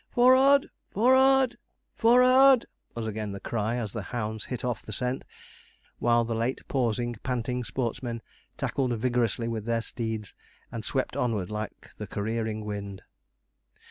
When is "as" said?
3.75-3.93